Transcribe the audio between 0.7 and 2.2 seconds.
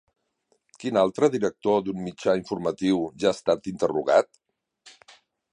Quin altre director d'un